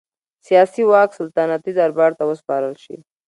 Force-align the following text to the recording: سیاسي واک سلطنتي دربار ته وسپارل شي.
سیاسي 0.45 0.81
واک 0.91 1.09
سلطنتي 1.19 1.71
دربار 1.79 2.11
ته 2.17 2.23
وسپارل 2.29 2.73
شي. 2.83 2.95